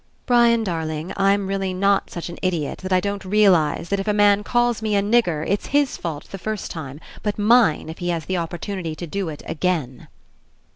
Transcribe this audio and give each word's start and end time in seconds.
"Brian, 0.25 0.63
darling, 0.63 1.13
I'm 1.15 1.45
really 1.45 1.75
not 1.75 2.09
such 2.09 2.27
an, 2.27 2.39
idiot 2.41 2.79
that 2.79 2.91
I 2.91 2.99
don't 2.99 3.23
realize 3.23 3.89
that 3.89 3.99
if 3.99 4.07
a 4.07 4.13
man 4.13 4.43
calls 4.43 4.81
me 4.81 4.95
a 4.95 5.01
nigger, 5.03 5.45
it's 5.47 5.67
his 5.77 5.95
fault 5.95 6.23
the 6.31 6.39
first 6.39 6.71
time, 6.71 6.99
but 7.21 7.37
mine 7.37 7.87
if 7.87 7.99
he 7.99 8.09
has 8.09 8.25
the 8.25 8.37
opportunity 8.37 8.95
to 8.95 9.05
do 9.05 9.29
It 9.29 9.43
again." 9.45 10.07